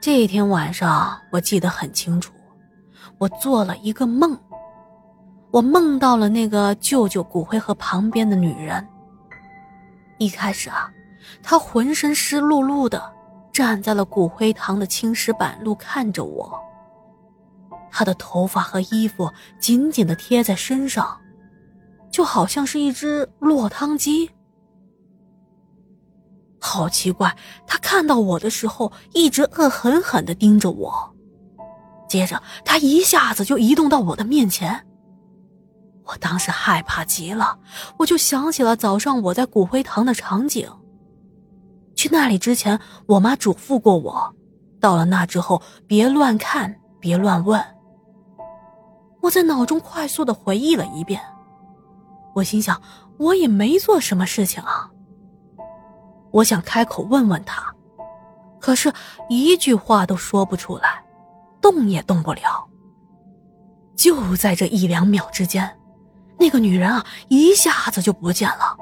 [0.00, 2.32] 这天晚上我记得很清楚，
[3.18, 4.38] 我做了一个梦。
[5.50, 8.86] 我梦到了那个舅舅骨灰盒旁边的女人。
[10.18, 10.90] 一开始啊，
[11.42, 13.12] 她浑身湿漉漉的，
[13.52, 16.58] 站在了骨灰堂的青石板路看着我。
[17.90, 21.18] 她的头发和衣服紧紧的贴在身上，
[22.10, 24.30] 就好像是一只落汤鸡。
[26.60, 27.34] 好奇怪，
[27.66, 31.14] 他看到我的时候一直恶狠狠地盯着我，
[32.08, 34.86] 接着他一下子就移动到我的面前。
[36.04, 37.58] 我当时害怕极了，
[37.98, 40.70] 我就想起了早上我在骨灰堂的场景。
[41.94, 44.34] 去那里之前，我妈嘱咐过我，
[44.80, 47.62] 到了那之后别乱看，别乱问。
[49.20, 51.20] 我在脑中快速的回忆了一遍，
[52.34, 52.80] 我心想，
[53.18, 54.90] 我也没做什么事情啊。
[56.30, 57.74] 我想开口问问他，
[58.60, 58.92] 可是
[59.28, 61.02] 一句话都说不出来，
[61.60, 62.66] 动也动不了。
[63.96, 65.78] 就在这一两秒之间，
[66.38, 68.76] 那个女人啊，一下子就不见了。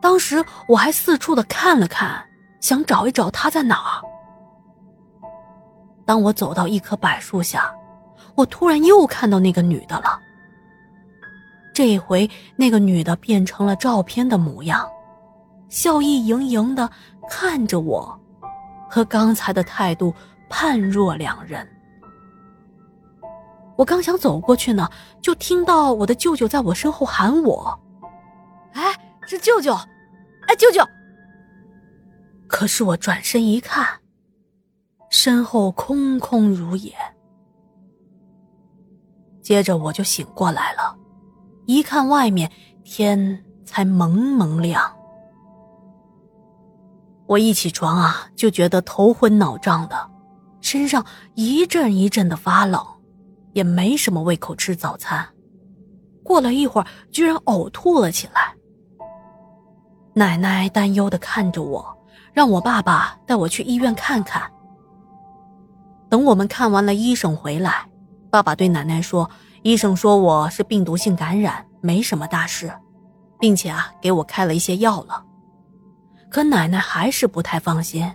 [0.00, 2.22] 当时我还四处的看了看，
[2.60, 4.02] 想找一找她在哪儿。
[6.04, 7.74] 当我走到一棵柏树下，
[8.34, 10.20] 我突然又看到那个女的了。
[11.72, 14.86] 这回那个女的变成了照片的模样。
[15.74, 16.88] 笑意盈盈的
[17.28, 18.16] 看着我，
[18.88, 20.14] 和刚才的态度
[20.48, 21.68] 判若两人。
[23.74, 24.88] 我刚想走过去呢，
[25.20, 27.76] 就听到我的舅舅在我身后喊我
[28.74, 28.94] ：“哎，
[29.26, 29.74] 是舅舅！
[30.46, 30.80] 哎，舅舅！”
[32.46, 33.84] 可是我转身一看，
[35.10, 36.94] 身后空空如也。
[39.42, 40.96] 接着我就醒过来了，
[41.66, 42.48] 一看外面
[42.84, 44.93] 天才蒙蒙亮。
[47.26, 50.10] 我一起床啊，就觉得头昏脑胀的，
[50.60, 52.84] 身上一阵一阵的发冷，
[53.52, 55.26] 也没什么胃口吃早餐。
[56.22, 58.54] 过了一会儿，居然呕吐了起来。
[60.14, 61.96] 奶奶担忧的看着我，
[62.32, 64.42] 让我爸爸带我去医院看看。
[66.08, 67.88] 等我们看完了医生回来，
[68.30, 69.28] 爸爸对奶奶说
[69.64, 72.72] ：“医生说我是病毒性感染，没什么大事，
[73.40, 75.24] 并且啊，给我开了一些药了。”
[76.34, 78.12] 可奶奶还是不太放心，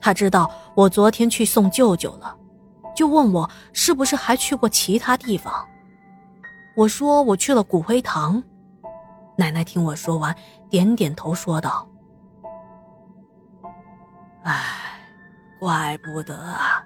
[0.00, 2.36] 她知道我昨天去送舅舅了，
[2.96, 5.64] 就问我是不是还去过其他地方。
[6.74, 8.42] 我说我去了骨灰堂。
[9.36, 10.34] 奶奶听我说完，
[10.68, 11.88] 点点头说道
[14.42, 14.52] ：“哎，
[15.60, 16.82] 怪不得啊，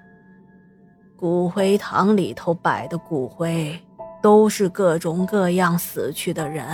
[1.17, 3.83] 骨灰堂里头摆的骨灰
[4.21, 6.67] 都是各种各样死去的人，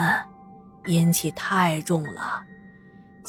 [0.86, 2.44] 阴气太重了。”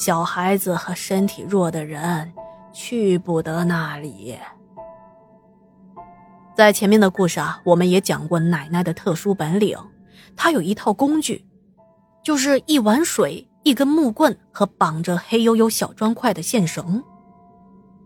[0.01, 2.33] 小孩子和身体弱的人
[2.73, 4.35] 去不得那里。
[6.55, 9.77] 在前面的故事啊，我们也讲过奶奶的特殊本领，
[10.35, 11.45] 她有一套工具，
[12.23, 17.03] 就是一碗水、一根木棍和绑着黑黝黝小砖块的线绳。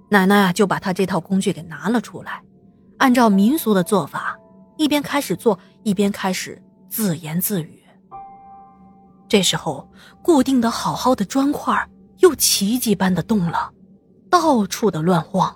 [0.10, 2.42] 奶奶啊，就把她这套工具给拿了出来，
[2.98, 4.38] 按照民俗的做法，
[4.76, 7.75] 一边开始做，一边开始自言自语。
[9.36, 9.86] 这时候，
[10.22, 11.76] 固定的好好的砖块
[12.20, 13.70] 又奇迹般的动了，
[14.30, 15.54] 到处的乱晃。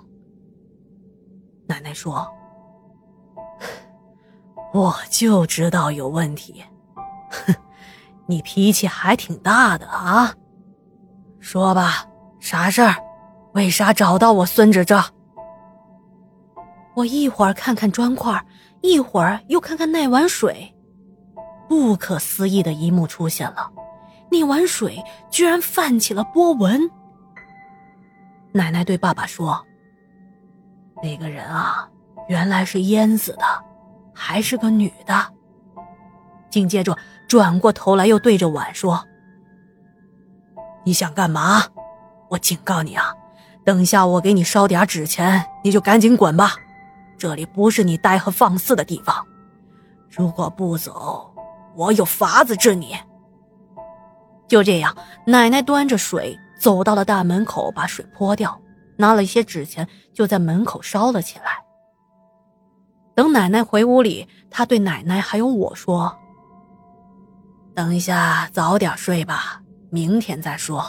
[1.66, 2.30] 奶奶说
[4.74, 6.62] ：“我就知道有问题，
[7.30, 7.54] 哼，
[8.26, 10.30] 你脾气还挺大的啊。
[11.38, 12.06] 说吧，
[12.38, 12.94] 啥事儿？
[13.54, 15.02] 为啥找到我孙子这？”
[16.94, 18.44] 我一会儿看看砖块，
[18.82, 20.70] 一会儿又看看那碗水。
[21.70, 23.70] 不可思议的一幕出现了，
[24.28, 25.00] 那碗水
[25.30, 26.90] 居然泛起了波纹。
[28.50, 29.64] 奶奶对爸爸说
[31.00, 31.88] ：“那个人啊，
[32.28, 33.44] 原来是淹死的，
[34.12, 35.32] 还是个女的。”
[36.50, 36.98] 紧接着
[37.28, 39.06] 转过头来，又对着碗说
[40.82, 41.62] ：“你想干嘛？
[42.30, 43.14] 我警告你啊，
[43.64, 46.54] 等下我给你烧点纸钱，你就赶紧滚吧，
[47.16, 49.24] 这里不是你待和放肆的地方。
[50.08, 51.28] 如果不走。”
[51.74, 52.96] 我有法子治你。
[54.48, 54.96] 就这样，
[55.26, 58.60] 奶奶端着水走到了大门口，把水泼掉，
[58.96, 61.64] 拿了一些纸钱，就在门口烧了起来。
[63.14, 66.16] 等奶奶回屋里，她对奶奶还有我说
[67.74, 70.84] ：“等一下，早点睡吧，明天再说。”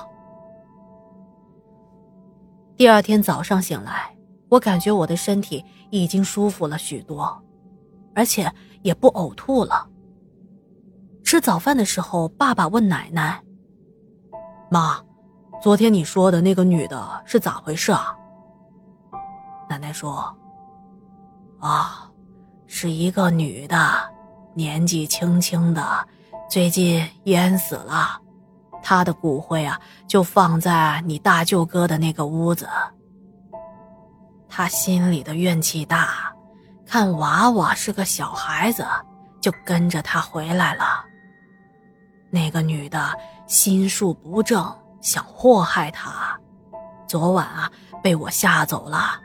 [2.75, 4.15] 第二天早上醒来，
[4.49, 7.39] 我感觉我的身体已经舒服了许多，
[8.15, 8.51] 而且
[8.81, 9.87] 也不呕吐了。
[11.31, 13.41] 吃早饭的时候，爸爸问奶奶
[14.69, 14.99] ：“妈，
[15.61, 18.13] 昨天你说的那个女的是咋回事啊？
[19.69, 20.35] 奶奶说
[21.61, 22.11] ：“啊，
[22.67, 23.77] 是一个女的，
[24.53, 26.05] 年纪轻轻的，
[26.49, 28.19] 最近淹死了，
[28.83, 29.79] 她的骨灰啊
[30.09, 32.67] 就放在你大舅哥的那个屋子。
[34.49, 36.29] 他心里的怨气大，
[36.85, 38.85] 看娃娃是个小孩子，
[39.39, 41.00] 就跟着他回来了。
[42.31, 43.13] 那个女的
[43.45, 46.39] 心术不正。”想祸害他，
[47.07, 47.71] 昨晚啊
[48.03, 49.19] 被我吓走了。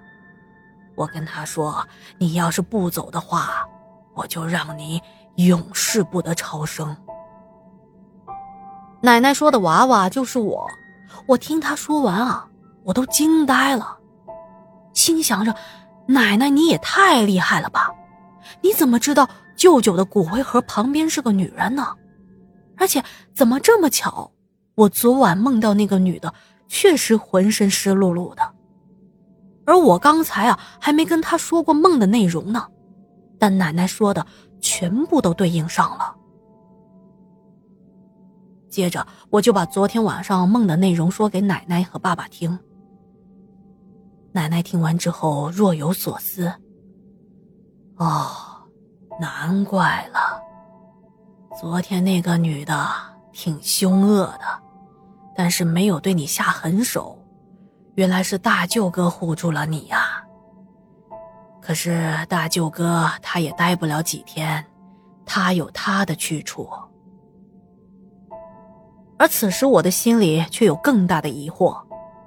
[0.95, 1.87] 我跟他说
[2.17, 3.69] ：“你要是不走的话，
[4.15, 5.03] 我就让你
[5.35, 6.97] 永世不得超生。”
[9.03, 10.67] 奶奶说的娃娃就是我。
[11.29, 12.49] 我听他说完啊，
[12.83, 13.99] 我都惊呆了，
[14.95, 15.55] 心想着
[16.09, 17.91] ：“奶奶你也太厉害了吧！
[18.63, 19.29] 你怎么知道
[19.59, 21.95] 舅舅的骨灰盒旁边是个女人呢？
[22.77, 23.03] 而且
[23.35, 24.31] 怎么这么巧？”
[24.77, 26.35] 我昨晚梦到那个女的，
[26.69, 28.43] 确实浑身湿漉漉的，
[29.65, 32.69] 而我刚才啊还没跟她说过梦的内容呢，
[33.39, 34.27] 但奶奶说的
[34.61, 36.15] 全部都对应上了。
[38.69, 42.59] 接着我就把昨天晚上梦的内容说给奶奶和爸爸听。
[44.33, 46.53] 奶奶听完之后若有所思
[47.97, 48.29] ：“哦，
[49.19, 50.39] 难怪了，
[51.59, 52.87] 昨天那个女的
[53.33, 54.45] 挺凶恶的。”
[55.39, 57.19] 但是没有对你下狠手，
[57.95, 60.25] 原来是大舅哥护住了你呀。
[61.61, 64.65] 可是大舅哥他也待不了几天，
[65.27, 66.67] 他有他的去处。
[69.19, 71.79] 而此时我的心里却有更大的疑惑，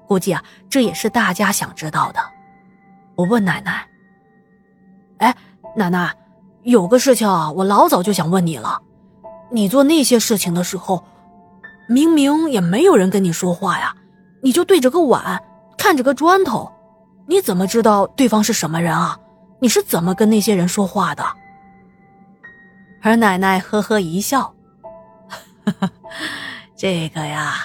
[0.08, 2.20] 估计啊这也是大家想知道的。
[3.16, 3.88] 我问奶奶
[5.18, 5.36] ：“哎，
[5.75, 6.16] 奶奶，
[6.62, 8.80] 有个事情啊，我老早就想问你了。
[9.51, 11.04] 你做那些事情的时候。”
[11.92, 13.96] 明明也没有人跟你说话呀，
[14.44, 15.42] 你就对着个碗，
[15.75, 16.72] 看着个砖头，
[17.25, 19.18] 你怎么知道对方是什么人啊？
[19.60, 21.24] 你是怎么跟那些人说话的？
[23.01, 24.54] 而奶奶呵呵一笑，
[26.78, 27.56] 这个呀，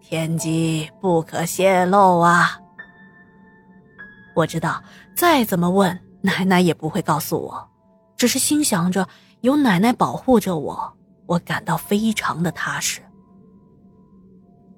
[0.00, 2.58] 天机不可泄露啊。
[4.34, 4.82] 我知道，
[5.14, 7.68] 再怎么问，奶奶也不会告诉我，
[8.16, 9.06] 只是心想着
[9.42, 10.96] 有奶奶保护着我，
[11.26, 13.00] 我感到非常的踏实。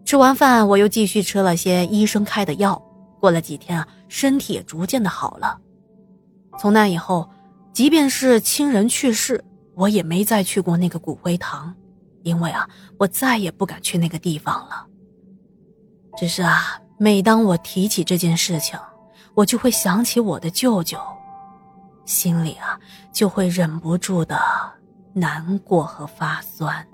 [0.05, 2.81] 吃完饭，我又继续吃了些医生开的药。
[3.19, 5.59] 过了几天啊，身体也逐渐的好了。
[6.59, 7.29] 从那以后，
[7.73, 9.43] 即便是亲人去世，
[9.75, 11.75] 我也没再去过那个骨灰堂，
[12.23, 12.69] 因为啊，
[12.99, 14.87] 我再也不敢去那个地方了。
[16.17, 18.79] 只是啊，每当我提起这件事情，
[19.35, 20.99] 我就会想起我的舅舅，
[22.05, 22.79] 心里啊
[23.13, 24.39] 就会忍不住的
[25.19, 26.87] 难过和发酸。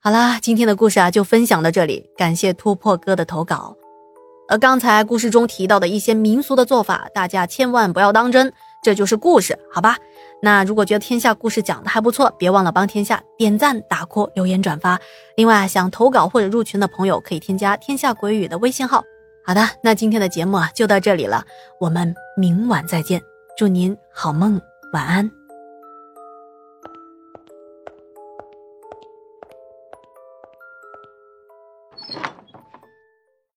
[0.00, 3.76] 好啦，今天的故事啊就分享到这里，感谢突破哥的投稿。
[4.48, 8.50] 而刚才故事中提到的一些民俗的做法，大家千万不要当真，
[8.82, 9.98] 这就是故事，好吧？
[10.40, 14.98] 那如果觉得天下故事讲的还不错，别忘了帮天下点赞、打 call、留言、转发。
[15.36, 19.04] 另外，想投稿或者入群的朋友可以添加天下鬼语的微信号。
[19.44, 21.44] 好的，那今天的节目啊就到这里了，
[21.78, 23.20] 我们明晚再见，
[23.58, 24.62] 祝您好梦，
[24.92, 25.37] 晚安。